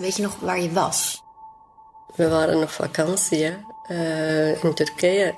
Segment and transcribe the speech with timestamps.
[0.00, 1.22] Weet je nog waar je was?
[2.14, 3.56] We waren op vakantie?
[3.88, 5.34] Uh, in Turkije.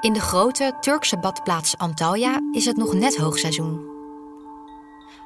[0.00, 3.90] In de grote Turkse badplaats Antalya is het nog net hoogseizoen.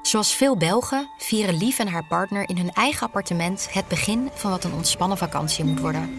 [0.03, 4.51] Zoals veel Belgen vieren Lief en haar partner in hun eigen appartement het begin van
[4.51, 6.11] wat een ontspannen vakantie moet worden.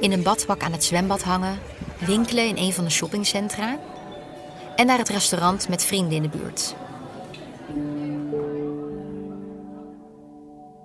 [0.00, 1.58] In een badpak aan het zwembad hangen,
[1.98, 3.78] winkelen in een van de shoppingcentra
[4.76, 6.74] en naar het restaurant met vrienden in de buurt.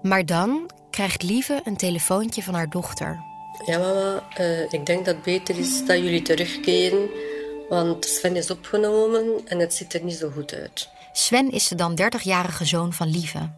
[0.08, 3.20] Maar dan krijgt Lieve een telefoontje van haar dochter.
[3.66, 7.10] Ja, mama, uh, ik denk dat het beter is dat jullie terugkeren.
[7.70, 10.90] Want Sven is opgenomen en het ziet er niet zo goed uit.
[11.14, 13.50] Sven is de dan 30-jarige zoon van Lieve.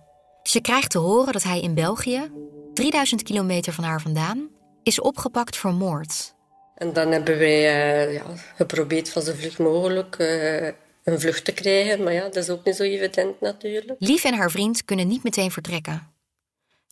[0.43, 2.31] Ze krijgt te horen dat hij in België,
[2.73, 4.49] 3000 kilometer van haar vandaan,
[4.83, 6.33] is opgepakt voor moord.
[6.75, 7.59] En dan hebben wij
[8.07, 8.23] uh, ja,
[8.55, 10.65] geprobeerd van zo vlug mogelijk uh,
[11.03, 12.03] een vlucht te krijgen.
[12.03, 13.95] Maar ja, dat is ook niet zo evident natuurlijk.
[13.99, 16.15] Lief en haar vriend kunnen niet meteen vertrekken.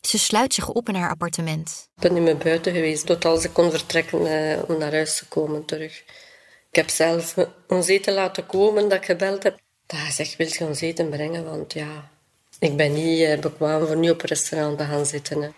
[0.06, 1.88] Ze sluit zich op in haar appartement.
[1.96, 5.18] Ik ben niet meer buiten geweest tot als ik kon vertrekken uh, om naar huis
[5.18, 6.04] te komen terug.
[6.70, 7.34] Ik heb zelf
[7.68, 9.60] ons eten laten komen dat ik gebeld heb.
[9.86, 11.44] Dat hij zegt, wil je ons eten brengen?
[11.44, 12.10] Want ja,
[12.58, 15.42] ik ben niet uh, bekwaam voor nu op een restaurant te gaan zitten.
[15.42, 15.48] Hè.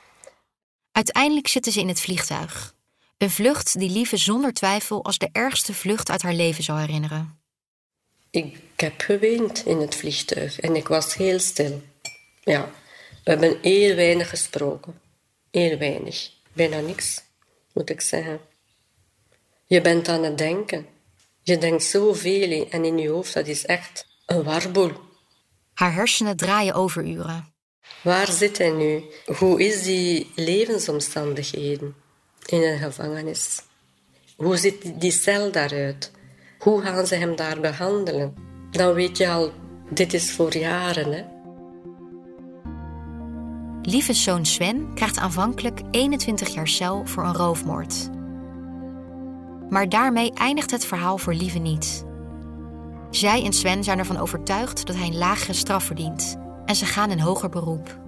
[0.92, 2.74] Uiteindelijk zitten ze in het vliegtuig.
[3.18, 7.40] Een vlucht die Lieve zonder twijfel als de ergste vlucht uit haar leven zou herinneren.
[8.30, 11.82] Ik heb geweend in het vliegtuig en ik was heel stil.
[12.40, 12.70] Ja,
[13.28, 15.00] we hebben heel weinig gesproken.
[15.50, 16.30] Heel weinig.
[16.52, 17.22] Bijna niks,
[17.72, 18.40] moet ik zeggen.
[19.66, 20.86] Je bent aan het denken.
[21.42, 24.92] Je denkt zoveel en in je hoofd, dat is echt een warboel.
[25.74, 27.52] Haar hersenen draaien overuren.
[28.02, 29.02] Waar zit hij nu?
[29.38, 31.94] Hoe is die levensomstandigheden
[32.46, 33.62] in een gevangenis?
[34.36, 36.10] Hoe ziet die cel daaruit?
[36.58, 38.34] Hoe gaan ze hem daar behandelen?
[38.70, 39.52] Dan weet je al,
[39.90, 41.12] dit is voor jaren.
[41.12, 41.37] Hè?
[43.88, 48.10] Lieve zoon Sven krijgt aanvankelijk 21 jaar cel voor een roofmoord.
[49.68, 52.04] Maar daarmee eindigt het verhaal voor Lieve niet.
[53.10, 57.10] Zij en Sven zijn ervan overtuigd dat hij een lagere straf verdient en ze gaan
[57.10, 57.98] in hoger beroep.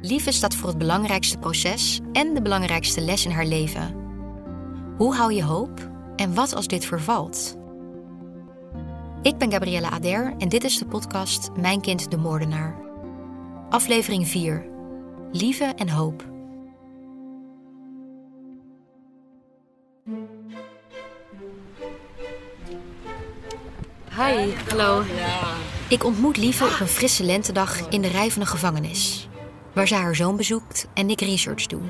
[0.00, 3.94] Lieve staat voor het belangrijkste proces en de belangrijkste les in haar leven.
[4.96, 7.56] Hoe hou je hoop en wat als dit vervalt?
[9.22, 12.85] Ik ben Gabriella Ader en dit is de podcast Mijn kind de moordenaar.
[13.70, 14.66] Aflevering 4.
[15.32, 16.24] Lieve en hoop.
[24.10, 25.02] Hi, hallo.
[25.88, 29.28] Ik ontmoet Lieve op een frisse lentedag in de rij van een gevangenis.
[29.72, 31.82] Waar ze haar zoon bezoekt en ik research doe.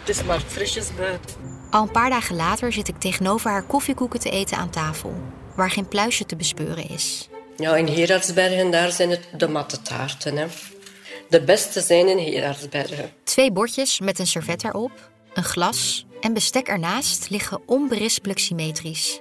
[0.00, 1.34] Het is maar frisjes buiten.
[1.70, 5.14] Al een paar dagen later zit ik tegenover haar koffiekoeken te eten aan tafel.
[5.56, 7.28] Waar geen pluisje te bespeuren is.
[7.56, 10.36] Ja, in Gerardsbergen daar zijn het de matte taarten.
[10.36, 10.46] Hè.
[11.28, 13.12] De beste zijn in Gerardsbergen.
[13.24, 19.20] Twee bordjes met een servet erop, een glas en bestek ernaast liggen onberispelijk symmetrisch.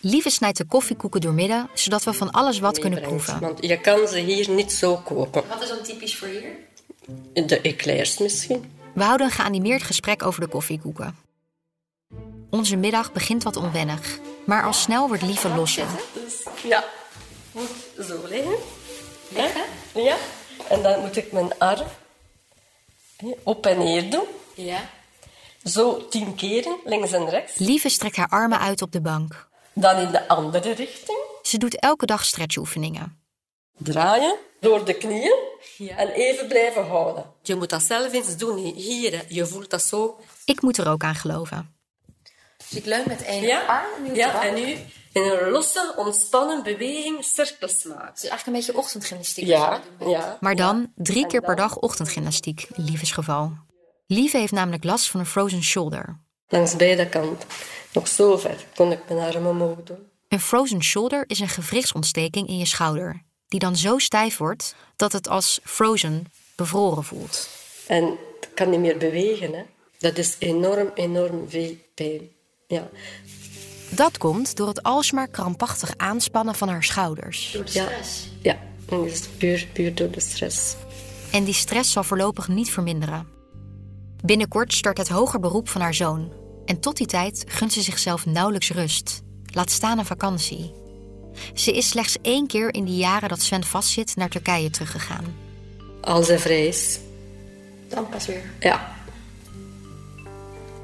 [0.00, 3.40] Lieve snijdt de koffiekoeken doormidden, zodat we van alles wat kunnen proeven.
[3.40, 5.42] Want je kan ze hier niet zo kopen.
[5.48, 7.46] Wat is dan typisch voor hier?
[7.46, 8.72] De eclairs misschien.
[8.94, 11.16] We houden een geanimeerd gesprek over de koffiekoeken.
[12.50, 15.86] Onze middag begint wat onwennig, maar al snel wordt Lieve losser.
[16.62, 16.84] Ja,
[17.52, 17.70] moet
[18.06, 18.54] zo liggen.
[19.28, 19.64] Liggen?
[19.94, 20.16] Ja.
[20.68, 21.86] En dan moet ik mijn arm
[23.42, 24.26] op en neer doen.
[24.54, 24.90] Ja.
[25.64, 27.58] Zo tien keren, links en rechts.
[27.58, 29.48] Lieve strekt haar armen uit op de bank.
[29.72, 31.18] Dan in de andere richting.
[31.42, 33.20] Ze doet elke dag stretchoefeningen.
[33.76, 35.38] Draaien door de knieën
[35.96, 37.24] en even blijven houden.
[37.42, 38.58] Je moet dat zelf eens doen.
[38.74, 40.20] Hier, je voelt dat zo.
[40.44, 41.74] Ik moet er ook aan geloven.
[42.72, 44.76] Dus ik leun met één Ja, arm nu ja en nu
[45.12, 48.06] in een losse, ontspannen beweging cirkels maken.
[48.06, 49.46] Het is eigenlijk een beetje ochtendgymnastiek.
[49.46, 50.38] Ja, ja.
[50.40, 53.52] Maar dan drie keer per dag ochtendgymnastiek, in Lieves geval.
[54.06, 56.20] Lieve heeft namelijk last van een frozen shoulder.
[56.48, 57.48] Langs beide kanten.
[57.92, 60.10] Nog zo ver kon ik mijn arm omhoog doen.
[60.28, 65.12] Een frozen shoulder is een gewrichtsontsteking in je schouder, die dan zo stijf wordt dat
[65.12, 66.26] het als frozen
[66.56, 67.48] bevroren voelt.
[67.86, 68.04] En
[68.40, 69.52] ik kan niet meer bewegen.
[69.54, 69.62] Hè.
[69.98, 72.30] Dat is enorm, enorm veel pijn.
[72.66, 72.88] Ja.
[73.90, 77.50] Dat komt door het alsmaar krampachtig aanspannen van haar schouders.
[77.52, 77.84] Door de Ja.
[77.84, 78.28] stress.
[78.42, 80.74] Ja, dat is puur, puur door de stress.
[81.32, 83.26] En die stress zal voorlopig niet verminderen.
[84.24, 86.32] Binnenkort start het hoger beroep van haar zoon.
[86.64, 89.22] En tot die tijd gunt ze zichzelf nauwelijks rust.
[89.54, 90.72] Laat staan een vakantie.
[91.54, 95.24] Ze is slechts één keer in die jaren dat Sven vastzit naar Turkije teruggegaan.
[96.00, 96.98] Als hij vrij is.
[97.88, 98.42] Dan pas weer.
[98.60, 98.94] Ja.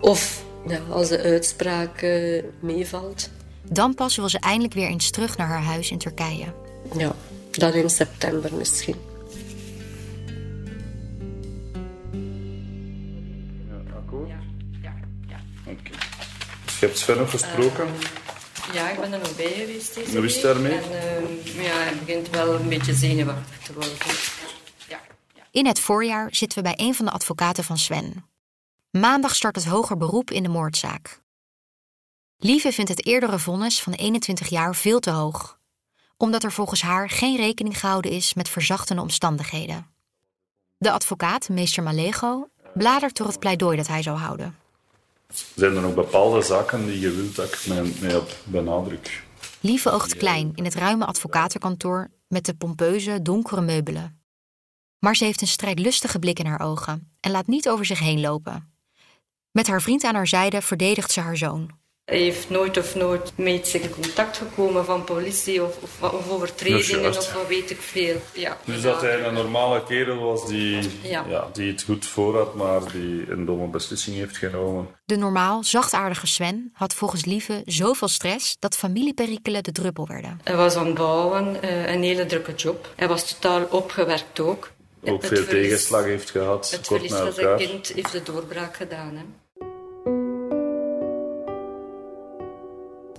[0.00, 3.30] Of ja, als de uitspraak eh, meevalt.
[3.62, 6.54] Dan pas wil ze eindelijk weer eens terug naar haar huis in Turkije.
[6.96, 7.12] Ja,
[7.50, 8.96] Dan in september misschien.
[13.68, 14.28] Ja, akkoord?
[14.82, 14.94] Ja.
[15.28, 15.90] ja, Oké.
[16.64, 17.88] Dus je hebt Sven nog gesproken?
[18.72, 20.72] Ja, ik ben er nog bij geweest deze Hoe is het daarmee?
[20.72, 23.92] En uh, ja, hij begint wel een beetje zenuwachtig te worden.
[24.88, 25.00] Ja.
[25.34, 25.42] Ja.
[25.50, 28.24] In het voorjaar zitten we bij een van de advocaten van Sven.
[28.90, 31.22] Maandag start het hoger beroep in de moordzaak.
[32.36, 35.58] Lieve vindt het eerdere vonnis van 21 jaar veel te hoog,
[36.16, 39.86] omdat er volgens haar geen rekening gehouden is met verzachtende omstandigheden.
[40.76, 44.56] De advocaat, meester Malego, bladert door het pleidooi dat hij zou houden.
[45.54, 47.66] Zijn er nog bepaalde zaken die je wilt dat ik
[48.00, 49.24] mij, benadruk?
[49.60, 54.22] Lieve oogt klein in het ruime advocatenkantoor met de pompeuze, donkere meubelen.
[54.98, 58.20] Maar ze heeft een strijdlustige blik in haar ogen en laat niet over zich heen
[58.20, 58.77] lopen.
[59.58, 61.70] Met haar vriend aan haar zijde verdedigt ze haar zoon.
[62.04, 66.30] Hij heeft nooit of nooit met zich in contact gekomen van politie of, of, of
[66.30, 68.16] overtredingen of wat weet ik veel.
[68.32, 71.24] Ja, dus dat hij een normale kerel was die, ja.
[71.28, 71.48] ja.
[71.52, 74.88] die het goed voor had, maar die een domme beslissing heeft genomen.
[75.04, 80.40] De normaal zachtaardige Sven had volgens Lieve zoveel stress dat familieperikelen de druppel werden.
[80.44, 82.92] Hij was aan het bouwen, eh, een hele drukke job.
[82.96, 84.70] Hij was totaal opgewerkt ook.
[85.04, 86.70] Ook veel verlies, tegenslag heeft gehad.
[86.70, 89.16] Het verlies van zijn kind heeft de doorbraak gedaan.
[89.16, 89.22] Hè.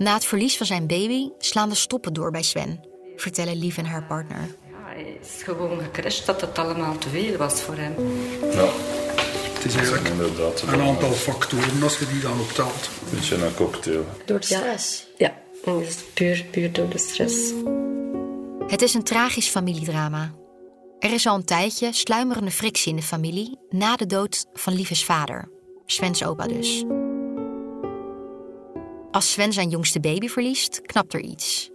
[0.00, 2.80] Na het verlies van zijn baby slaan de stoppen door bij Sven,
[3.16, 4.40] vertellen Lief en haar partner.
[4.70, 7.94] Ja, hij is gewoon gecrashed dat het allemaal te veel was voor hem.
[8.52, 8.68] Ja.
[9.54, 10.08] Het is eigenlijk
[10.66, 12.90] een aantal factoren als je die dan optelt.
[13.04, 14.04] Een beetje een cocktail.
[14.24, 15.06] Door de stress?
[15.16, 15.78] Ja, ja.
[15.78, 17.52] het is puur, puur door de stress.
[18.66, 20.34] Het is een tragisch familiedrama.
[20.98, 25.04] Er is al een tijdje sluimerende frictie in de familie na de dood van Liefes
[25.04, 25.50] vader,
[25.86, 26.84] Svens opa dus.
[29.10, 31.70] Als Sven zijn jongste baby verliest, knapt er iets.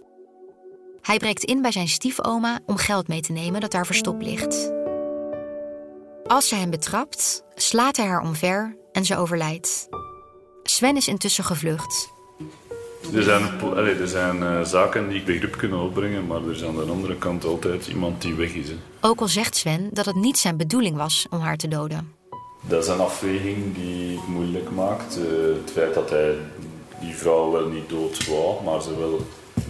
[1.02, 4.72] Hij breekt in bij zijn stiefoma om geld mee te nemen dat daar verstopt ligt.
[6.26, 9.88] Als ze hem betrapt, slaat hij haar omver en ze overlijdt.
[10.62, 12.08] Sven is intussen gevlucht.
[13.14, 16.76] Er zijn, allez, er zijn uh, zaken die begrip kunnen opbrengen, maar er is aan
[16.76, 18.68] de andere kant altijd iemand die weg is.
[18.68, 18.76] Hè.
[19.00, 22.14] Ook al zegt Sven dat het niet zijn bedoeling was om haar te doden.
[22.60, 25.18] Dat is een afweging die het moeilijk maakt.
[25.18, 25.24] Uh,
[25.56, 26.34] het feit dat hij
[27.00, 29.20] die vrouw wel niet dood wou, maar ze wel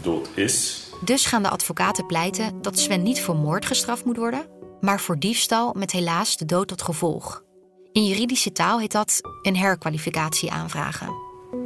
[0.02, 0.84] dood is.
[1.04, 4.46] Dus gaan de advocaten pleiten dat Sven niet voor moord gestraft moet worden,
[4.80, 7.44] maar voor diefstal met helaas de dood tot gevolg.
[7.92, 11.14] In juridische taal heet dat een herkwalificatie aanvragen.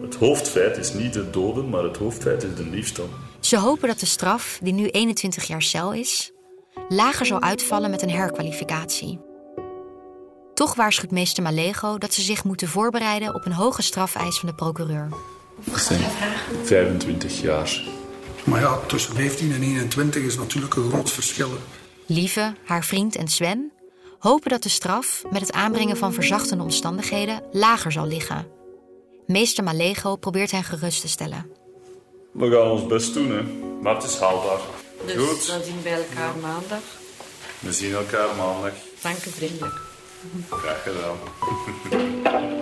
[0.02, 3.08] Het hoofdfeit is niet het doden, maar het hoofdfeit is de diefstal.
[3.40, 6.32] Ze hopen dat de straf, die nu 21 jaar cel is,
[6.88, 9.20] lager zal uitvallen met een herkwalificatie.
[10.54, 14.54] Toch waarschuwt meester Malego dat ze zich moeten voorbereiden op een hoge strafeis van de
[14.54, 15.08] procureur.
[15.64, 16.00] Dat zijn
[16.64, 17.82] 25 jaar.
[18.44, 21.50] Maar ja, tussen 15 en 21 is natuurlijk een groot verschil.
[22.06, 23.72] Lieve, haar vriend en Sven
[24.18, 28.46] hopen dat de straf met het aanbrengen van verzachtende omstandigheden lager zal liggen.
[29.26, 31.50] Meester Malego probeert hen gerust te stellen.
[32.32, 33.42] We gaan ons best doen, hè.
[33.82, 34.60] maar het is haalbaar.
[35.06, 35.46] Dus Goed.
[35.46, 36.82] dan zien we elkaar maandag.
[37.58, 38.72] We zien elkaar maandag.
[39.02, 39.80] Dank u vriendelijk.
[40.50, 41.16] Graag gedaan.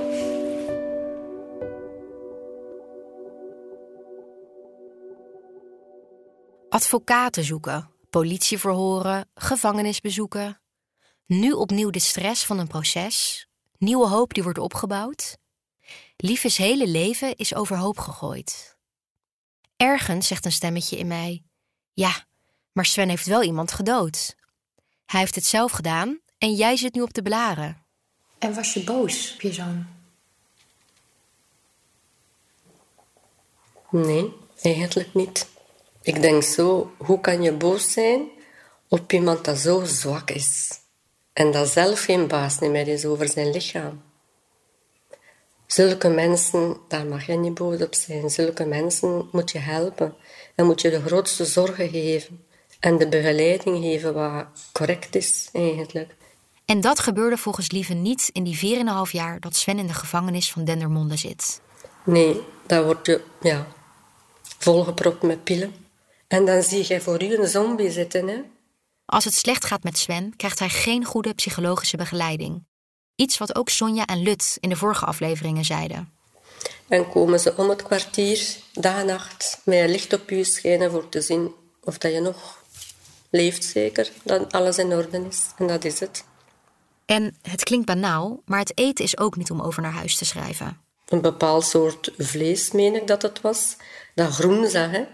[6.78, 10.60] Advocaten zoeken, politie verhoren, gevangenis bezoeken.
[11.26, 13.48] Nu opnieuw de stress van een proces,
[13.78, 15.36] nieuwe hoop die wordt opgebouwd.
[16.16, 18.76] Liefes hele leven is overhoop gegooid.
[19.76, 21.42] Ergens zegt een stemmetje in mij:
[21.92, 22.24] Ja,
[22.72, 24.36] maar Sven heeft wel iemand gedood.
[25.06, 27.86] Hij heeft het zelf gedaan en jij zit nu op de blaren.
[28.38, 29.86] En was je boos op je zoon?
[33.90, 35.56] Nee, eigenlijk niet.
[36.08, 38.28] Ik denk zo, hoe kan je boos zijn
[38.88, 40.70] op iemand dat zo zwak is
[41.32, 44.02] en dat zelf geen baas meer is over zijn lichaam?
[45.66, 48.30] Zulke mensen, daar mag je niet boos op zijn.
[48.30, 50.14] Zulke mensen moet je helpen
[50.54, 52.44] en moet je de grootste zorgen geven
[52.80, 56.14] en de begeleiding geven wat correct is eigenlijk.
[56.64, 60.52] En dat gebeurde volgens Lieve niet in die 4,5 jaar dat Sven in de gevangenis
[60.52, 61.60] van Dendermonde zit.
[62.04, 63.66] Nee, daar word je ja,
[64.58, 65.86] volgepropt met pillen.
[66.28, 68.28] En dan zie je voor u een zombie zitten.
[68.28, 68.40] Hè?
[69.04, 72.66] Als het slecht gaat met Sven, krijgt hij geen goede psychologische begeleiding.
[73.14, 76.12] Iets wat ook Sonja en Lut in de vorige afleveringen zeiden.
[76.88, 80.90] En komen ze om het kwartier, dag en nacht, met een licht op u schijnen
[80.90, 82.62] voor te zien of dat je nog
[83.30, 85.46] leeft zeker, dat alles in orde is.
[85.56, 86.24] En dat is het.
[87.06, 90.24] En het klinkt banaal, maar het eten is ook niet om over naar huis te
[90.24, 90.80] schrijven.
[91.08, 93.76] Een bepaald soort vlees, meen ik dat het was,
[94.14, 95.04] dat groen zag, hè?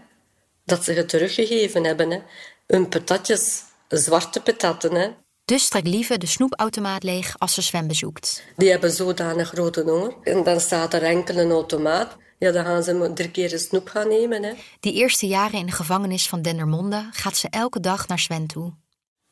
[0.64, 2.10] Dat ze het teruggegeven hebben.
[2.10, 2.18] Hè?
[2.66, 5.08] Hun patatjes, zwarte patatten, hè.
[5.44, 8.44] Dus trekt Lieve de snoepautomaat leeg als ze Sven bezoekt.
[8.56, 10.14] Die hebben zodanig grote honger.
[10.22, 12.16] En dan staat er enkel een automaat.
[12.38, 14.42] Ja, dan gaan ze drie keer een snoep gaan nemen.
[14.42, 14.52] Hè.
[14.80, 18.72] Die eerste jaren in de gevangenis van Dendermonde gaat ze elke dag naar Sven toe.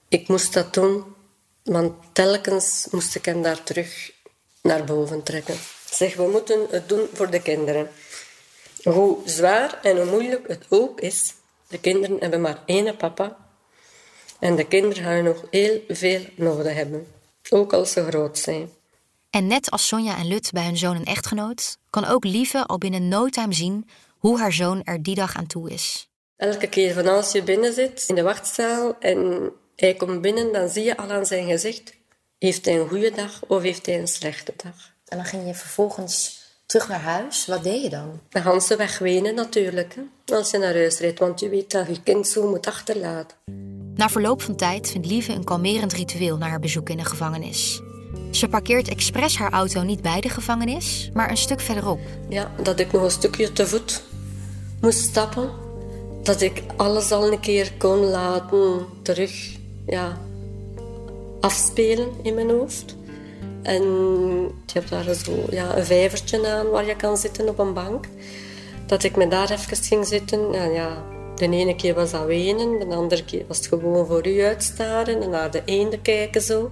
[0.08, 1.04] Ik moest dat doen,
[1.62, 4.10] want telkens moest ik hem daar terug
[4.62, 5.56] naar boven trekken.
[5.90, 7.88] Zeg, we moeten het doen voor de kinderen.
[8.82, 11.34] Hoe zwaar en hoe moeilijk het ook is,
[11.68, 13.36] de kinderen hebben maar één papa.
[14.38, 17.06] En de kinderen gaan nog heel veel nodig hebben,
[17.50, 18.70] ook als ze groot zijn.
[19.30, 22.78] En net als Sonja en Lut bij hun zoon en echtgenoot, kan ook Lieve al
[22.78, 26.08] binnen no time zien hoe haar zoon er die dag aan toe is.
[26.36, 30.68] Elke keer van als je binnen zit in de wachtzaal en hij komt binnen, dan
[30.68, 31.94] zie je al aan zijn gezicht:
[32.38, 34.92] heeft hij een goede dag of heeft hij een slechte dag?
[35.04, 36.41] En dan ging je vervolgens
[36.72, 37.46] terug naar huis.
[37.46, 38.20] Wat deed je dan?
[38.28, 41.86] Dan gaan ze wegwenen natuurlijk, hè, als je naar huis rijdt, want je weet dat
[41.86, 43.36] je kind zo moet achterlaten.
[43.94, 47.80] Na verloop van tijd vindt Lieve een kalmerend ritueel na haar bezoek in de gevangenis.
[48.30, 52.00] Ze parkeert expres haar auto niet bij de gevangenis, maar een stuk verderop.
[52.28, 54.02] Ja, dat ik nog een stukje te voet
[54.80, 55.50] moest stappen.
[56.22, 60.18] Dat ik alles al een keer kon laten terug ja,
[61.40, 62.96] afspelen in mijn hoofd.
[63.62, 63.82] En
[64.66, 68.06] je hebt daar zo ja, een vijvertje aan waar je kan zitten op een bank.
[68.86, 70.54] Dat ik me daar even ging zitten.
[70.54, 71.04] En ja,
[71.36, 75.22] de ene keer was dat wenen, de andere keer was het gewoon voor u uitstaren
[75.22, 76.70] en naar de eende kijken zo.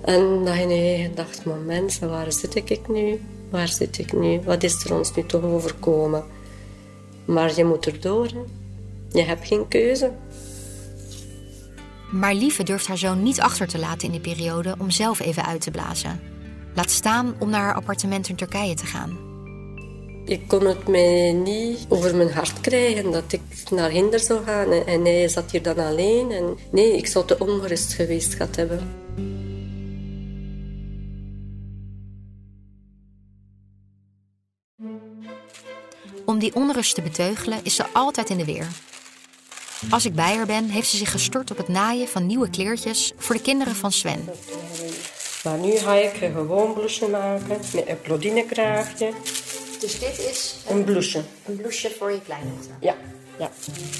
[0.00, 3.20] En dat je dacht, maar mensen, waar zit ik nu?
[3.50, 4.40] Waar zit ik nu?
[4.44, 6.24] Wat is er ons nu toch overkomen?
[7.24, 8.26] Maar je moet erdoor.
[8.26, 8.40] Hè.
[9.18, 10.10] Je hebt geen keuze.
[12.10, 15.44] Maar Lieve durft haar zoon niet achter te laten in die periode om zelf even
[15.44, 16.20] uit te blazen.
[16.74, 19.18] Laat staan om naar haar appartement in Turkije te gaan.
[20.24, 24.72] Ik kon het mij niet over mijn hart krijgen dat ik naar Hinder zou gaan.
[24.72, 26.30] En hij zat hier dan alleen.
[26.30, 29.04] En nee, ik zou te ongerust geweest gehad hebben.
[36.24, 38.66] Om die onrust te beteugelen is ze altijd in de weer.
[39.90, 43.12] Als ik bij haar ben, heeft ze zich gestort op het naaien van nieuwe kleertjes
[43.16, 44.28] voor de kinderen van Sven.
[45.44, 49.12] Maar nu ga ik een gewoon blouseje maken met een plodinekraagje.
[49.80, 51.24] Dus dit is Een blouseje.
[51.46, 52.70] een blouseje voor je kleindochter.
[52.80, 52.94] Ja,
[53.38, 53.50] ja.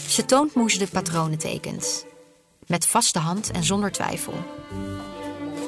[0.09, 2.06] Ze toont hoe ze de patronen tekent.
[2.66, 4.33] Met vaste hand en zonder twijfel.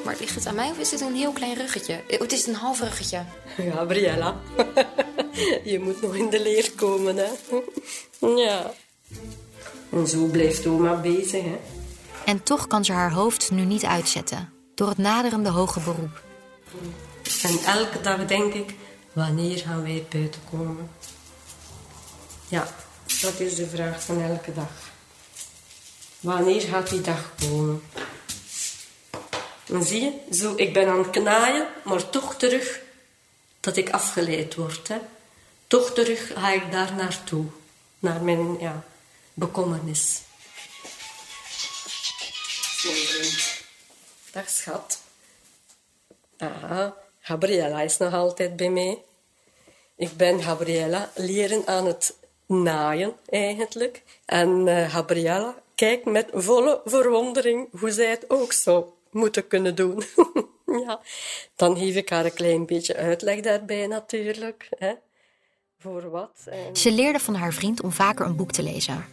[0.05, 1.93] Maar ligt het aan mij of is dit een heel klein ruggetje?
[2.07, 3.23] Eh, Het is een half ruggetje.
[3.75, 4.35] Gabriella.
[5.63, 7.27] Je moet nog in de leer komen, hè.
[8.43, 8.73] Ja.
[9.89, 11.59] En zo blijft oma bezig, hè.
[12.25, 16.21] En toch kan ze haar hoofd nu niet uitzetten door het naderende hoge beroep.
[17.41, 18.75] En elke dag denk ik,
[19.13, 20.89] wanneer gaan wij buiten komen?
[22.47, 22.67] Ja,
[23.21, 24.71] dat is de vraag van elke dag.
[26.19, 27.81] Wanneer gaat die dag komen?
[29.65, 32.79] En zie je, zo, ik ben aan het knaaien, maar toch terug
[33.59, 34.87] dat ik afgeleid word.
[34.87, 34.97] Hè.
[35.67, 37.45] Toch terug ga ik daar naartoe.
[37.99, 38.83] Naar mijn ja,
[39.39, 40.21] bekommernis.
[44.31, 45.01] Dag schat.
[46.37, 49.03] Ah, Gabriella is nog altijd bij mij.
[49.95, 54.03] Ik ben Gabriella leren aan het naaien eigenlijk.
[54.25, 60.03] En eh, Gabriella kijkt met volle verwondering hoe zij het ook zou moeten kunnen doen.
[60.85, 61.01] ja,
[61.55, 64.69] dan geef ik haar een klein beetje uitleg daarbij natuurlijk.
[64.77, 64.93] Hè.
[65.79, 66.45] Voor wat.
[66.45, 66.75] En...
[66.75, 69.05] Ze leerde van haar vriend om vaker een boek te lezen.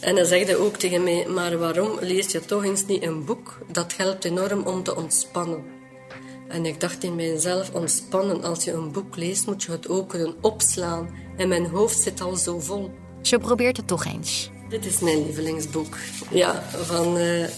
[0.00, 3.24] En dan zegt hij ook tegen mij, maar waarom lees je toch eens niet een
[3.24, 3.58] boek?
[3.72, 5.64] Dat helpt enorm om te ontspannen.
[6.48, 10.08] En ik dacht in mijzelf, ontspannen, als je een boek leest, moet je het ook
[10.08, 11.08] kunnen opslaan.
[11.36, 12.90] En mijn hoofd zit al zo vol.
[13.22, 14.50] Ze probeert het toch eens.
[14.68, 15.96] Dit is mijn lievelingsboek.
[16.30, 17.48] Ja, van eh,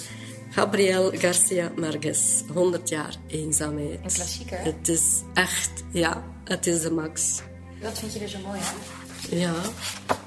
[0.50, 2.42] Gabriel Garcia Marquez.
[2.54, 3.98] 100 jaar eenzaamheid.
[4.02, 4.58] Een klassieker.
[4.58, 7.42] Het is echt, ja, het is de max.
[7.82, 9.38] Wat vind je er zo mooi aan?
[9.38, 9.54] Ja,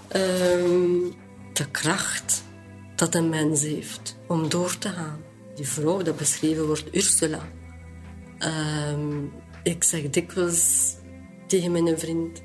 [0.07, 1.11] ehm,
[1.61, 2.43] de kracht
[2.95, 5.19] dat een mens heeft om door te gaan.
[5.55, 7.47] Die vrouw dat beschreven wordt, Ursula.
[8.37, 9.25] Ehm,
[9.63, 10.95] ik zeg dikwijls
[11.47, 12.41] tegen mijn vriend...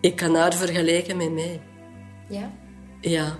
[0.00, 1.62] Ik kan haar vergelijken met mij.
[2.28, 2.52] Ja?
[3.00, 3.38] Ja.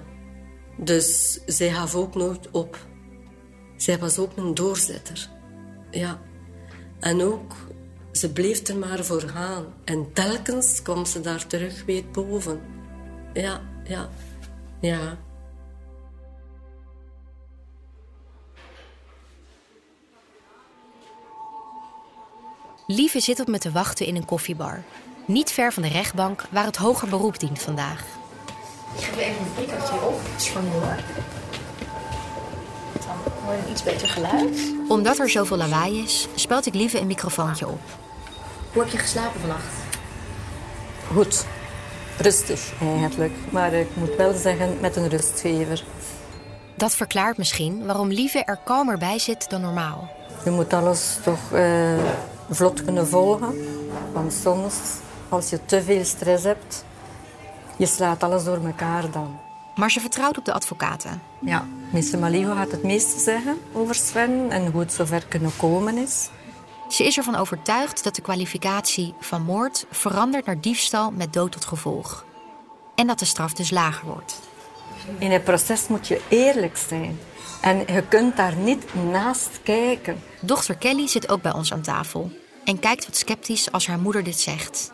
[0.76, 2.87] Dus zij gaf ook nooit op.
[3.76, 5.30] Zij was ook een doorzetter.
[5.90, 6.20] Ja.
[7.00, 7.54] En ook,
[8.12, 9.64] ze bleef er maar voor gaan.
[9.85, 12.77] En telkens kwam ze daar terug weer boven.
[13.32, 14.08] Ja, ja,
[14.80, 15.16] ja.
[22.87, 24.82] Lieve zit op me te wachten in een koffiebar.
[25.26, 28.04] Niet ver van de rechtbank waar het hoger beroep dient vandaag.
[28.97, 30.20] Ik geef even een prikkertje op.
[30.23, 31.00] Het is vermoord.
[33.06, 34.75] Dan hoor je een iets beter geluid.
[34.88, 37.80] Omdat er zoveel lawaai is, speld ik liever een microfoontje op.
[38.73, 39.75] Hoe heb je geslapen vannacht?
[41.12, 41.47] Goed.
[42.18, 43.32] Rustig eigenlijk.
[43.50, 45.84] Maar ik moet wel zeggen met een rustgever.
[46.75, 50.10] Dat verklaart misschien waarom Lieve er kalmer bij zit dan normaal.
[50.44, 51.98] Je moet alles toch eh,
[52.50, 53.54] vlot kunnen volgen.
[54.12, 54.75] Want soms,
[55.28, 56.84] als je te veel stress hebt,
[57.76, 59.38] je slaat alles door elkaar dan.
[59.75, 61.22] Maar ze vertrouwt op de advocaten.
[61.40, 65.96] Ja, minister Maligo had het meeste zeggen over Sven en hoe het zover kunnen komen
[65.96, 66.30] is.
[66.88, 71.64] Ze is ervan overtuigd dat de kwalificatie van moord verandert naar diefstal met dood tot
[71.64, 72.25] gevolg.
[72.95, 74.40] En dat de straf dus lager wordt.
[75.18, 77.18] In een proces moet je eerlijk zijn.
[77.61, 80.23] En je kunt daar niet naast kijken.
[80.40, 82.30] Dochter Kelly zit ook bij ons aan tafel
[82.64, 84.92] en kijkt wat sceptisch als haar moeder dit zegt.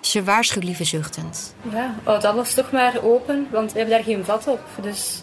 [0.00, 1.54] Ze waarschuwt lieve zuchtend.
[1.70, 4.60] Ja, houd alles toch maar open, want we hebben daar geen vat op.
[4.82, 5.22] Dus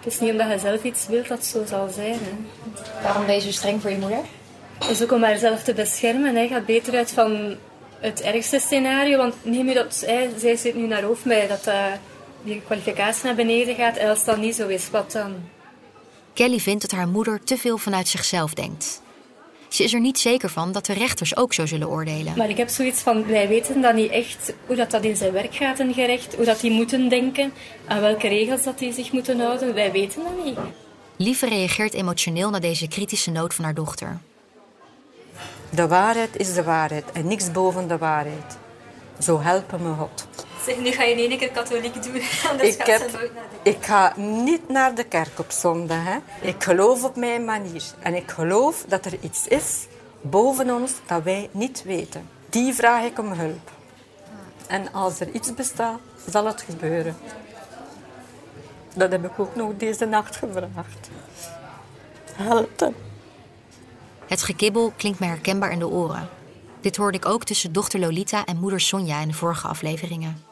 [0.00, 2.18] het is niet omdat je zelf iets wilt dat het zo zal zijn.
[2.20, 3.02] Hè.
[3.02, 4.24] Waarom ben je zo streng voor je moeder?
[4.88, 6.34] Is ook om haarzelf te beschermen.
[6.34, 7.56] Hij gaat beter uit van
[8.00, 9.16] het ergste scenario.
[9.16, 11.84] Want neem je dat, hè, zij zit nu naar hoofd bij dat uh,
[12.42, 13.96] die kwalificatie naar beneden gaat.
[13.96, 15.34] En als dat niet zo is, wat dan?
[16.32, 19.02] Kelly vindt dat haar moeder te veel vanuit zichzelf denkt.
[19.68, 22.32] Ze is er niet zeker van dat de rechters ook zo zullen oordelen.
[22.36, 25.32] Maar ik heb zoiets van, wij weten dan niet echt hoe dat, dat in zijn
[25.32, 26.34] werk gaat, een gerecht.
[26.34, 27.52] Hoe dat die moeten denken,
[27.86, 29.74] aan welke regels dat die zich moeten houden.
[29.74, 30.58] Wij weten dat niet.
[31.16, 34.20] Lieve reageert emotioneel naar deze kritische noot van haar dochter.
[35.70, 38.58] De waarheid is de waarheid en niks boven de waarheid.
[39.18, 40.26] Zo helpen me God.
[40.64, 42.14] Zeg, nu ga je in één keer katholiek doen,
[42.70, 43.30] ik, heb,
[43.62, 46.04] ik ga niet naar de kerk op zondag.
[46.04, 46.18] Hè.
[46.40, 47.82] Ik geloof op mijn manier.
[48.00, 49.86] En ik geloof dat er iets is
[50.20, 52.28] boven ons dat wij niet weten.
[52.48, 53.70] Die vraag ik om hulp.
[54.66, 55.98] En als er iets bestaat,
[56.30, 57.16] zal het gebeuren.
[58.94, 61.10] Dat heb ik ook nog deze nacht gevraagd.
[62.32, 62.92] Help
[64.30, 66.28] Het gekibbel klinkt me herkenbaar in de oren.
[66.80, 70.44] Dit hoorde ik ook tussen dochter Lolita en moeder Sonja in de vorige afleveringen.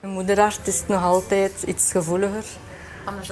[0.00, 2.44] Een moederhart is nog altijd iets gevoeliger.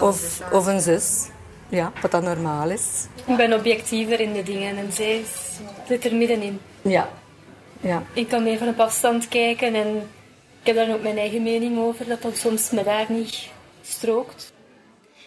[0.01, 1.29] Of, of een zus.
[1.69, 3.07] Ja, wat dat normaal is.
[3.25, 5.25] Ik ben objectiever in de dingen en zij
[5.89, 6.61] zit er middenin.
[6.83, 7.09] Ja.
[7.81, 8.03] ja.
[8.13, 9.97] Ik kan meer van op afstand kijken en
[10.61, 13.49] ik heb daar ook mijn eigen mening over, dat dat soms me daar niet
[13.83, 14.53] strookt.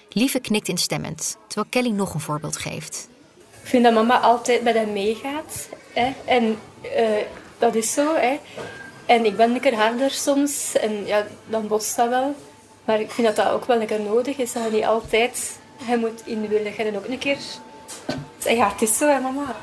[0.09, 3.13] Lieve knikt instemmend, terwijl Kelly nog een voorbeeld geeft.
[3.65, 5.69] Ik vind dat mama altijd met hem meegaat.
[5.93, 6.13] Hè?
[6.25, 7.07] En uh,
[7.57, 8.15] dat is zo.
[8.15, 8.39] Hè?
[9.05, 10.75] En ik ben een keer harder soms.
[10.75, 12.35] En ja, dan botst dat wel.
[12.83, 14.53] Maar ik vind dat dat ook wel een keer nodig is.
[14.53, 15.59] Dat je niet altijd...
[15.87, 17.37] Je moet in willen gaan ook een keer...
[18.39, 19.55] Ja, het is zo, hè, mama.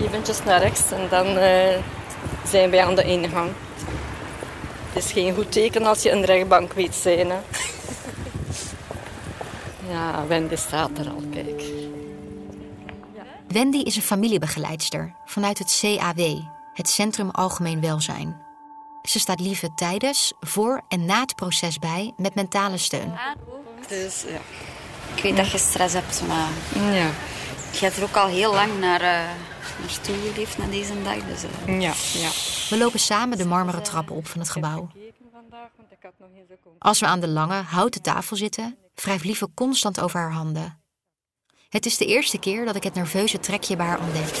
[0.00, 1.76] Eventjes naar rechts en dan uh,
[2.46, 3.50] zijn wij aan de ingang.
[4.98, 7.30] Het is geen goed teken als je een rechtbank weet zijn.
[7.30, 7.38] Hè.
[9.90, 11.62] Ja, Wendy staat er al, kijk.
[13.48, 16.40] Wendy is een familiebegeleidster vanuit het CAW,
[16.74, 18.36] het Centrum Algemeen Welzijn.
[19.02, 23.12] Ze staat liever tijdens, voor en na het proces bij met mentale steun.
[23.88, 24.40] Dus ja.
[25.14, 26.48] Ik weet dat je stress hebt, maar
[26.94, 27.10] Ja.
[27.72, 29.20] je hebt er ook al heel lang naar, uh,
[29.80, 31.24] naartoe geleefd naar deze dag.
[31.24, 31.80] Dus, uh.
[31.80, 32.30] Ja, ja.
[32.70, 34.90] We lopen samen de marmeren trappen op van het gebouw.
[36.78, 40.80] Als we aan de lange, houten tafel zitten, wrijft Lieve constant over haar handen.
[41.68, 44.34] Het is de eerste keer dat ik het nerveuze trekje bij haar ontdek.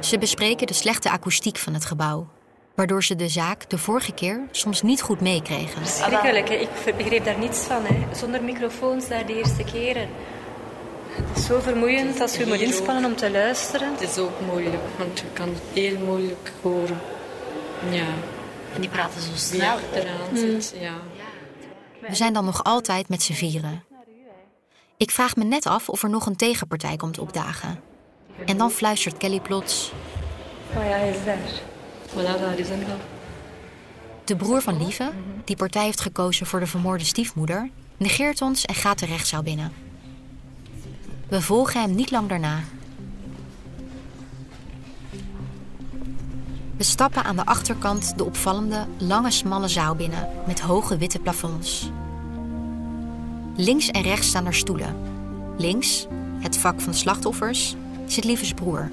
[0.00, 2.28] Ze bespreken de slechte akoestiek van het gebouw,
[2.74, 5.86] waardoor ze de zaak de vorige keer soms niet goed meekregen.
[5.86, 6.54] Schrikkelijk, hè?
[6.54, 7.84] ik begreep daar niets van.
[7.84, 8.14] Hè?
[8.14, 10.08] Zonder microfoons daar de eerste keren.
[11.14, 13.92] Het is zo vermoeiend als je moet inspannen om te luisteren.
[13.92, 17.00] Het is ook moeilijk, want je kan het heel moeilijk horen.
[17.90, 18.06] Ja.
[18.74, 19.60] En die praten zo snel.
[19.60, 20.94] Ja, eraan zit, ja.
[22.08, 23.84] We zijn dan nog altijd met z'n vieren.
[24.96, 27.80] Ik vraag me net af of er nog een tegenpartij komt opdagen.
[28.46, 29.92] En dan fluistert Kelly plots.
[30.76, 31.38] Oh ja, hij is daar.
[32.08, 32.98] Voilà, daar is hem dan.
[34.24, 35.10] De broer van Lieve,
[35.44, 39.83] die partij heeft gekozen voor de vermoorde stiefmoeder, negeert ons en gaat de rechtszaal binnen.
[41.28, 42.60] We volgen hem niet lang daarna.
[46.76, 51.90] We stappen aan de achterkant de opvallende, lange, smalle zaal binnen met hoge witte plafonds.
[53.56, 54.96] Links en rechts staan er stoelen.
[55.56, 56.06] Links,
[56.38, 57.74] het vak van de slachtoffers,
[58.06, 58.90] zit Lieves broer.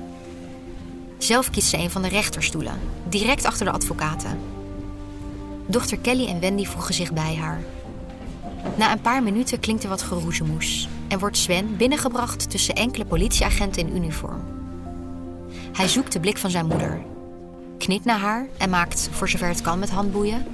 [1.17, 4.39] Zelf kiest ze een van de rechterstoelen, direct achter de advocaten.
[5.67, 7.63] Dochter Kelly en Wendy voegen zich bij haar.
[8.78, 10.89] Na een paar minuten klinkt er wat geroezemoes.
[11.12, 14.43] En wordt Sven binnengebracht tussen enkele politieagenten in uniform.
[15.71, 17.02] Hij zoekt de blik van zijn moeder,
[17.78, 20.45] knikt naar haar en maakt, voor zover het kan met handboeien,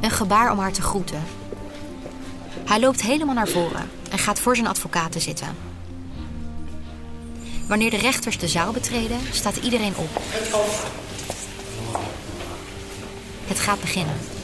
[0.00, 1.22] een gebaar om haar te groeten.
[2.64, 5.48] Hij loopt helemaal naar voren en gaat voor zijn advocaten zitten.
[7.68, 10.22] Wanneer de rechters de zaal betreden, staat iedereen op.
[13.46, 14.39] Het gaat beginnen.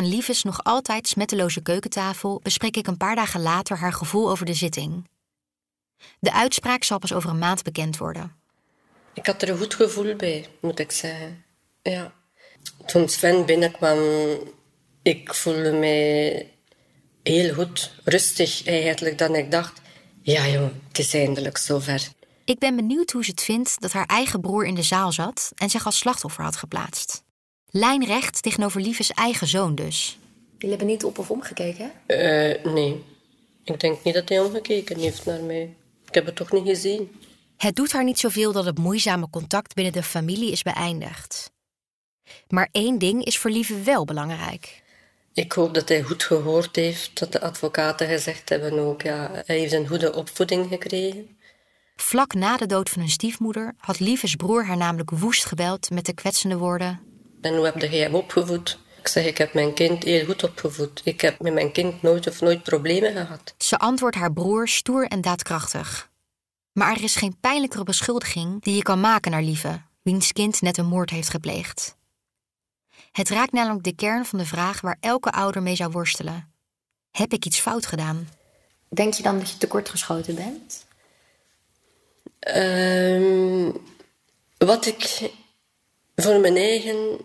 [0.00, 4.46] Aan Lieves nog altijd smetteloze keukentafel bespreek ik een paar dagen later haar gevoel over
[4.46, 5.08] de zitting.
[6.20, 8.36] De uitspraak zal pas over een maand bekend worden.
[9.14, 11.44] Ik had er een goed gevoel bij, moet ik zeggen.
[11.82, 12.12] Ja.
[12.86, 13.98] Toen Sven binnenkwam,
[15.02, 16.50] ik voelde mij
[17.22, 19.80] heel goed, rustig eigenlijk, dan ik dacht,
[20.22, 22.08] ja joh, het is eindelijk zover.
[22.44, 25.52] Ik ben benieuwd hoe ze het vindt dat haar eigen broer in de zaal zat
[25.54, 27.22] en zich als slachtoffer had geplaatst.
[27.70, 30.18] Lijnrecht tegenover Lieves eigen zoon dus.
[30.58, 31.92] Jullie hebben niet op of omgekeken?
[32.06, 33.04] Uh, nee,
[33.64, 35.74] ik denk niet dat hij omgekeken heeft naar mij.
[36.06, 37.10] Ik heb het toch niet gezien.
[37.56, 41.50] Het doet haar niet zoveel dat het moeizame contact binnen de familie is beëindigd.
[42.48, 44.82] Maar één ding is voor Lieve wel belangrijk.
[45.32, 49.02] Ik hoop dat hij goed gehoord heeft dat de advocaten gezegd hebben ook.
[49.02, 51.38] Ja, hij heeft een goede opvoeding gekregen.
[51.96, 56.06] Vlak na de dood van hun stiefmoeder had Lieves broer haar namelijk woest gebeld met
[56.06, 57.00] de kwetsende woorden:
[57.40, 58.78] En hoe heb je hem opgevoed?
[58.98, 61.00] Ik zeg, ik heb mijn kind heel goed opgevoed.
[61.04, 63.54] Ik heb met mijn kind nooit of nooit problemen gehad.
[63.58, 66.10] Ze antwoordt haar broer stoer en daadkrachtig.
[66.72, 70.78] Maar er is geen pijnlijkere beschuldiging die je kan maken naar Lieve, wiens kind net
[70.78, 71.96] een moord heeft gepleegd.
[73.12, 76.52] Het raakt namelijk de kern van de vraag waar elke ouder mee zou worstelen.
[77.10, 78.28] Heb ik iets fout gedaan?
[78.88, 80.86] Denk je dan dat je tekortgeschoten bent?
[82.56, 83.80] Um,
[84.58, 85.30] wat ik
[86.16, 87.18] voor mijn eigen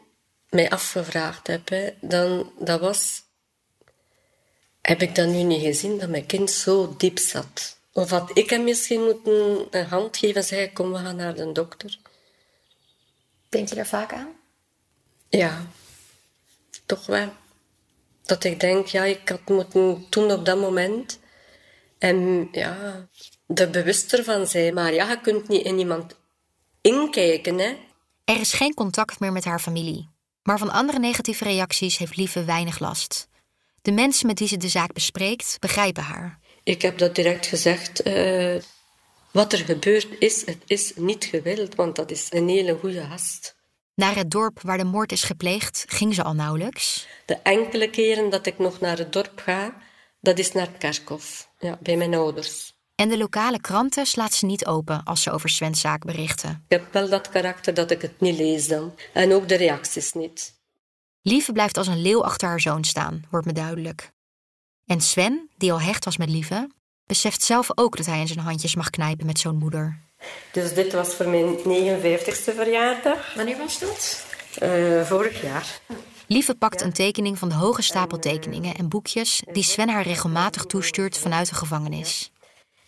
[0.56, 3.24] mij afgevraagd heb, hè, dan, dat was...
[4.82, 7.80] Heb ik dan nu niet gezien dat mijn kind zo diep zat?
[7.94, 11.36] Of had ik hem misschien moeten een hand geven en zeggen, kom, we gaan naar
[11.36, 11.98] de dokter?
[13.50, 14.30] Denk je daar vaak aan?
[15.30, 15.66] Ja,
[16.86, 17.34] toch wel.
[18.24, 21.20] Dat ik denk, ja, ik had moeten doen op dat moment.
[21.98, 23.08] En ja,
[23.48, 24.74] er bewuster van zijn.
[24.74, 26.16] Maar ja, je kunt niet in iemand
[26.82, 27.78] inkijken, hè.
[28.24, 30.10] Er is geen contact meer met haar familie.
[30.46, 33.28] Maar van andere negatieve reacties heeft Lieve weinig last.
[33.82, 36.40] De mensen met wie ze de zaak bespreekt, begrijpen haar.
[36.64, 38.08] Ik heb dat direct gezegd.
[38.08, 38.56] Uh,
[39.32, 43.56] wat er gebeurd is, het is niet gewild, want dat is een hele goede gast.
[43.96, 47.08] Naar het dorp waar de moord is gepleegd ging ze al nauwelijks.
[47.26, 49.78] De enkele keren dat ik nog naar het dorp ga,
[50.20, 52.75] dat is naar Kerkhof, ja, bij mijn ouders.
[52.96, 56.50] En de lokale kranten slaat ze niet open als ze over Sven's zaak berichten.
[56.50, 58.94] Ik heb wel dat karakter dat ik het niet lees dan.
[59.14, 60.54] En ook de reacties niet.
[61.22, 64.12] Lieve blijft als een leeuw achter haar zoon staan, wordt me duidelijk.
[64.86, 66.70] En Sven, die al hecht was met Lieve,
[67.06, 70.00] beseft zelf ook dat hij in zijn handjes mag knijpen met zo'n moeder.
[70.52, 73.34] Dus dit was voor mijn 59ste verjaardag.
[73.36, 74.26] Wanneer was dat?
[74.64, 75.80] Uh, vorig jaar.
[76.28, 80.66] Lieve pakt een tekening van de hoge stapel tekeningen en boekjes die Sven haar regelmatig
[80.66, 82.32] toestuurt vanuit de gevangenis.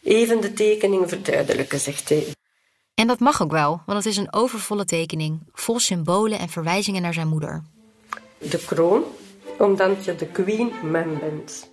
[0.07, 2.27] Even de tekening verduidelijken, zegt hij.
[2.93, 7.01] En dat mag ook wel, want het is een overvolle tekening, vol symbolen en verwijzingen
[7.01, 7.63] naar zijn moeder.
[8.37, 9.03] De kroon,
[9.57, 11.69] omdat je de queen man bent.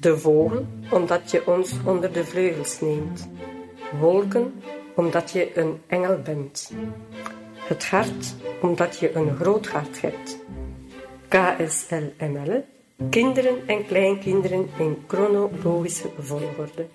[0.00, 3.28] De vogel, omdat je ons onder de vleugels neemt.
[4.00, 4.62] Wolken,
[4.94, 6.72] omdat je een engel bent.
[7.56, 10.38] Het hart, omdat je een groot hart hebt.
[11.28, 12.64] KSLML,
[13.10, 16.86] kinderen en kleinkinderen in chronologische volgorde.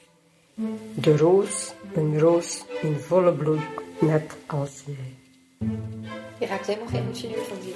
[0.96, 3.60] De roos, een roos in volle bloei,
[4.00, 5.16] net als jij.
[6.40, 7.74] Je raakt helemaal geëmotioneerd van die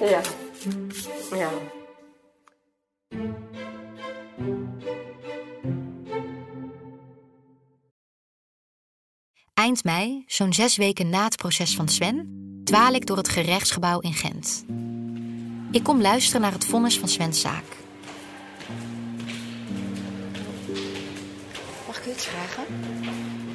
[0.10, 0.20] Ja.
[1.36, 1.50] Ja.
[9.54, 14.00] Eind mei, zo'n zes weken na het proces van Sven, dwaal ik door het gerechtsgebouw
[14.00, 14.64] in Gent.
[15.70, 17.77] Ik kom luisteren naar het vonnis van Svens zaak.
[22.18, 22.64] Iets vragen?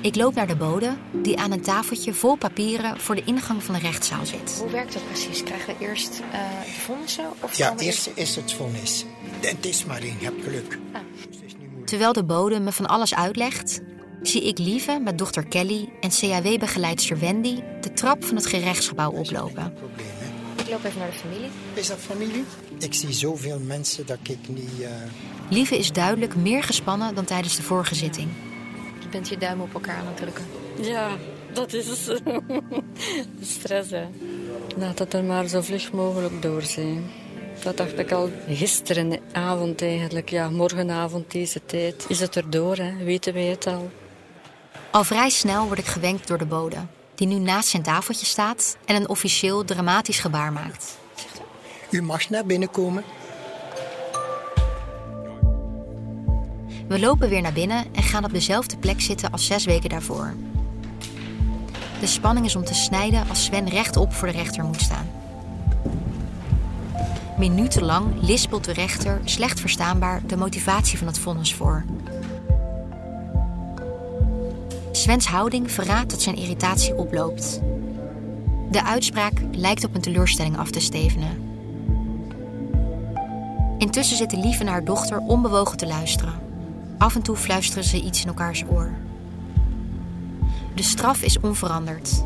[0.02, 3.73] Ik loop naar de bode, die aan een tafeltje vol papieren voor de ingang van
[3.73, 4.58] de rechtszaal zit.
[4.60, 5.43] Hoe werkt dat precies?
[5.43, 7.26] Krijgen we eerst uh, de vonnissen?
[7.39, 9.06] Of ja, eerst is het vonnis.
[9.39, 10.80] Het is maar één, je hebt geluk.
[10.91, 11.02] Ah.
[11.86, 13.82] Terwijl de bode me van alles uitlegt,
[14.21, 19.73] zie ik Lieve met dochter Kelly en CAW-begeleidster Wendy de trap van het gerechtsgebouw oplopen.
[20.56, 21.49] Ik loop even naar de familie.
[21.73, 22.43] Is dat familie?
[22.80, 24.80] Ik zie zoveel mensen dat ik niet.
[24.80, 24.88] Uh...
[25.49, 28.30] Lieve is duidelijk meer gespannen dan tijdens de vorige zitting.
[29.13, 30.45] Je bent je duim op elkaar aan het drukken.
[30.82, 31.10] Ja,
[31.52, 32.21] dat is het.
[33.39, 34.06] De stress, hè.
[34.78, 37.12] Laat het er maar zo vlug mogelijk door zijn.
[37.63, 40.30] Dat dacht ik al gisteren avond eigenlijk.
[40.30, 43.04] Ja, morgenavond deze tijd is het erdoor, hè.
[43.04, 43.91] weten wij het al.
[44.91, 46.78] Al vrij snel word ik gewenkt door de bode,
[47.15, 50.97] die nu naast zijn tafeltje staat en een officieel dramatisch gebaar maakt.
[51.89, 53.04] U mag naar binnen komen.
[56.93, 60.34] We lopen weer naar binnen en gaan op dezelfde plek zitten als zes weken daarvoor.
[61.99, 65.10] De spanning is om te snijden als Sven rechtop voor de rechter moet staan.
[67.38, 71.86] Minutenlang lispelt de rechter, slecht verstaanbaar, de motivatie van het vonnis voor.
[74.91, 77.62] Svens houding verraadt dat zijn irritatie oploopt.
[78.71, 81.51] De uitspraak lijkt op een teleurstelling af te stevenen.
[83.77, 86.42] Intussen zitten Lief en haar dochter onbewogen te luisteren.
[86.97, 88.93] Af en toe fluisteren ze iets in elkaars oor.
[90.75, 92.23] De straf is onveranderd.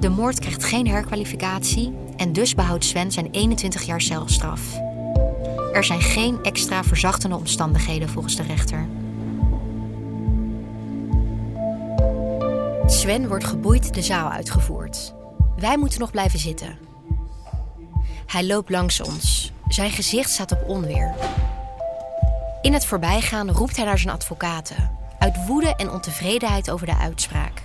[0.00, 4.60] De moord krijgt geen herkwalificatie en dus behoudt Sven zijn 21 jaar celstraf.
[5.72, 8.86] Er zijn geen extra verzachtende omstandigheden volgens de rechter.
[12.86, 15.14] Sven wordt geboeid de zaal uitgevoerd.
[15.56, 16.78] Wij moeten nog blijven zitten.
[18.26, 19.52] Hij loopt langs ons.
[19.68, 21.14] Zijn gezicht staat op onweer.
[22.66, 27.62] In het voorbijgaan roept hij naar zijn advocaten, uit woede en ontevredenheid over de uitspraak.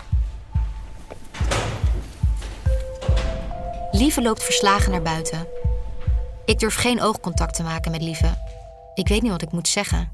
[3.91, 5.47] Lieve loopt verslagen naar buiten.
[6.45, 8.37] Ik durf geen oogcontact te maken met Lieve.
[8.93, 10.11] Ik weet niet wat ik moet zeggen.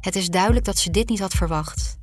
[0.00, 1.98] Het is duidelijk dat ze dit niet had verwacht.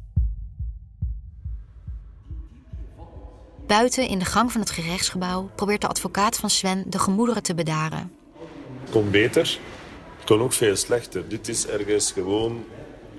[3.67, 7.55] Buiten in de gang van het gerechtsgebouw probeert de advocaat van Sven de gemoederen te
[7.55, 8.11] bedaren.
[8.89, 9.59] Kon beter,
[10.25, 11.29] kon ook veel slechter.
[11.29, 12.65] Dit is ergens gewoon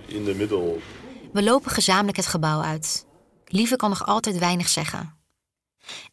[0.06, 0.80] in de middel.
[1.32, 3.06] We lopen gezamenlijk het gebouw uit.
[3.44, 5.24] Lieve kan nog altijd weinig zeggen.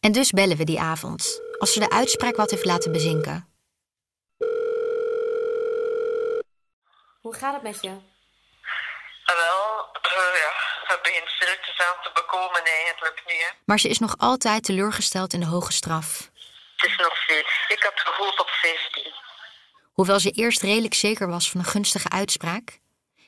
[0.00, 3.48] En dus bellen we die avond, als ze de uitspraak wat heeft laten bezinken.
[7.20, 7.88] Hoe gaat het met je?
[9.24, 9.64] Wel,
[10.02, 10.52] uh, ja,
[10.84, 13.34] het begint stilletjes aan te bekomen eigenlijk nu.
[13.34, 13.50] Hè.
[13.64, 16.30] Maar ze is nog altijd teleurgesteld in de hoge straf.
[16.76, 17.44] Het is nog veel.
[17.68, 19.12] Ik had gehoopt op 15.
[19.94, 22.78] Hoewel ze eerst redelijk zeker was van een gunstige uitspraak,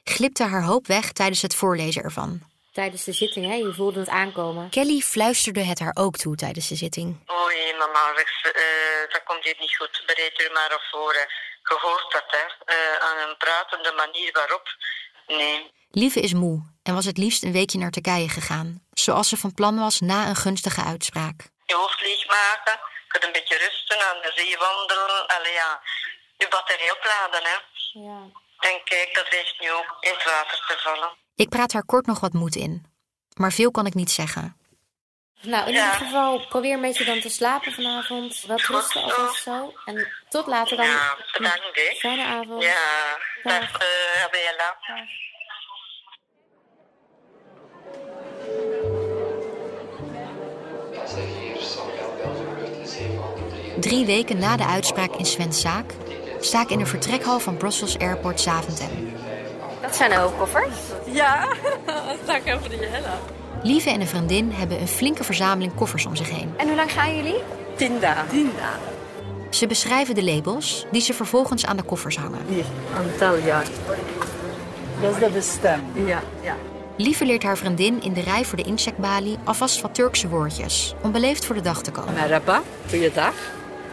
[0.05, 2.41] glipte haar hoop weg tijdens het voorlezen ervan.
[2.73, 3.55] Tijdens de zitting, hè?
[3.55, 4.71] Je voelde het aankomen.
[4.71, 7.09] Kelly fluisterde het haar ook toe tijdens de zitting.
[7.31, 10.03] Oei, mama, uh, dat komt hier niet goed.
[10.07, 11.15] Bereid u maar op voor.
[11.63, 12.45] Je hoort dat, hè?
[12.75, 14.67] Uh, aan een pratende manier waarop.
[15.27, 15.73] Nee.
[15.91, 19.55] Lieve is moe en was het liefst een weekje naar Turkije gegaan, zoals ze van
[19.55, 21.39] plan was na een gunstige uitspraak.
[21.67, 25.27] Je hoofd leegmaken, je kunt een beetje rusten, aan de zee wandelen.
[25.27, 25.81] Allee, ja,
[26.37, 27.57] je batterij opladen, hè?
[28.01, 28.19] Ja.
[28.71, 31.11] En kijk, dat ligt nu ook in het water te vallen.
[31.35, 32.87] Ik praat haar kort nog wat moed in,
[33.35, 34.57] maar veel kan ik niet zeggen.
[35.41, 35.85] Nou, in Ja.
[35.93, 38.43] ieder geval probeer een beetje dan te slapen vanavond.
[38.47, 39.73] Wat rusten Goed of zo.
[39.85, 40.87] En tot later dan.
[40.87, 41.95] Ja, bedankt, hè?
[41.99, 42.63] Fijne avond.
[42.63, 43.71] Ja, Dag.
[43.71, 44.77] dag, uh, Abela.
[53.81, 55.93] Drie weken na de uitspraak in Sven's zaak
[56.47, 58.89] sta ik in de vertrekhal van Brussels Airport Zaventem.
[59.81, 60.77] Dat zijn ook koffers.
[61.05, 61.49] Ja,
[62.27, 63.19] dank je voor de Jella.
[63.63, 66.55] Lieve en een vriendin hebben een flinke verzameling koffers om zich heen.
[66.57, 67.43] En hoe lang gaan jullie?
[67.77, 68.29] Tien dagen.
[68.29, 68.81] Tien dagen.
[69.51, 72.41] Ze beschrijven de labels die ze vervolgens aan de koffers hangen.
[72.49, 72.65] Hier,
[72.97, 73.67] aantal jaar.
[75.01, 76.09] Dat is de bestemming.
[76.09, 76.57] Ja, ja.
[76.97, 81.13] Lieve leert haar vriendin in de rij voor de incheckbalie alvast wat Turkse woordjes om
[81.13, 82.15] beleefd voor de dag te komen.
[82.15, 83.35] Merhaba, goeiedag.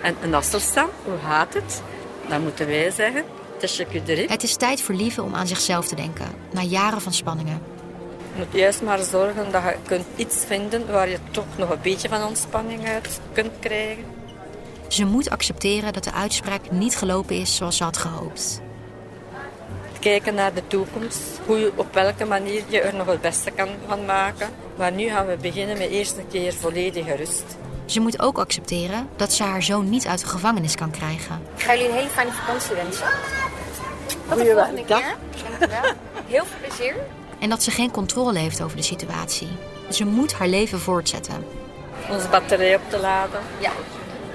[0.02, 1.82] En een Nasserstan, hoe gaat het?
[2.30, 3.24] Dan moeten wij zeggen.
[4.28, 7.62] Het is tijd voor Lieve om aan zichzelf te denken, na jaren van spanningen.
[8.34, 11.82] Je moet juist maar zorgen dat je kunt iets vinden waar je toch nog een
[11.82, 14.04] beetje van ontspanning uit kunt krijgen.
[14.88, 18.62] Ze moet accepteren dat de uitspraak niet gelopen is zoals ze had gehoopt.
[20.00, 23.70] Kijken naar de toekomst, hoe je, op welke manier je er nog het beste kan
[23.88, 24.50] van maken.
[24.78, 27.58] Maar nu gaan we beginnen met eerst een keer volledige rust.
[27.86, 31.41] Ze moet ook accepteren dat ze haar zoon niet uit de gevangenis kan krijgen.
[31.56, 33.08] Ik ga jullie een hele fijne vakantie wensen.
[34.30, 35.15] Tot de volgende keer.
[36.28, 36.96] Heel veel plezier.
[37.39, 39.48] En dat ze geen controle heeft over de situatie.
[39.89, 41.46] Ze moet haar leven voortzetten.
[42.10, 43.39] Onze batterij op te laden.
[43.60, 43.72] Ja.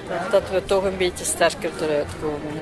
[0.09, 2.61] Dat- Dat we toch een beetje sterker eruit komen.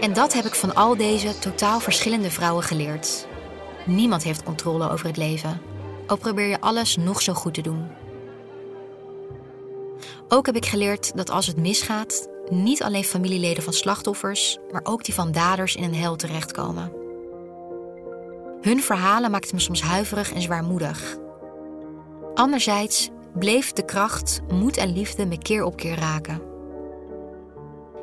[0.00, 3.26] En dat heb ik van al deze totaal verschillende vrouwen geleerd.
[3.84, 5.60] Niemand heeft controle over het leven.
[6.06, 7.86] Ook probeer je alles nog zo goed te doen.
[10.28, 15.04] Ook heb ik geleerd dat als het misgaat, niet alleen familieleden van slachtoffers, maar ook
[15.04, 16.92] die van daders in een hel terechtkomen.
[18.60, 21.16] Hun verhalen maakten me soms huiverig en zwaarmoedig.
[22.34, 26.42] Anderzijds bleef de kracht, moed en liefde me keer op keer raken.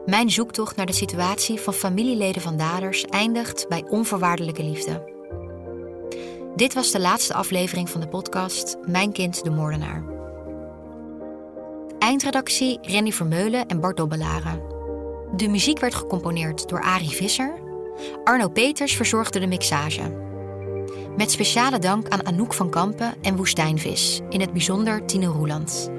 [0.05, 5.12] Mijn zoektocht naar de situatie van familieleden van daders eindigt bij onvoorwaardelijke liefde.
[6.55, 10.03] Dit was de laatste aflevering van de podcast Mijn kind de moordenaar.
[11.99, 14.61] Eindredactie Renny Vermeulen en Bart Dobbelaren.
[15.35, 17.61] De muziek werd gecomponeerd door Arie Visser.
[18.23, 20.21] Arno Peters verzorgde de mixage.
[21.17, 25.91] Met speciale dank aan Anouk van Kampen en Woestijnvis, in het bijzonder Tine Roeland.